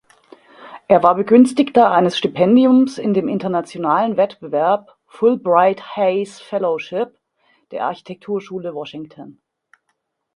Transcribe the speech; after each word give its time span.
Er 0.87 1.03
war 1.03 1.13
Begünstigter 1.13 1.91
eines 1.91 2.17
Stipendiums 2.17 2.97
in 2.97 3.13
dem 3.13 3.27
internationalen 3.27 4.17
Wettbewerb 4.17 4.97
„Fullbright-Hays 5.05 6.39
Fellowship“ 6.41 7.19
der 7.69 7.85
Architekturschule 7.85 8.73
Washington. 8.73 9.39